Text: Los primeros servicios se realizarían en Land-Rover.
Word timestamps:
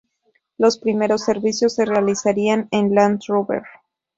Los 0.57 0.79
primeros 0.79 1.21
servicios 1.23 1.75
se 1.75 1.85
realizarían 1.85 2.67
en 2.71 2.95
Land-Rover. 2.95 3.61